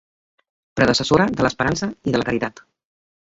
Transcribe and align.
Predecessora 0.79 1.27
de 1.41 1.45
l'esperança 1.47 1.91
i 2.09 2.13
de 2.17 2.21
la 2.23 2.27
caritat. 2.31 2.63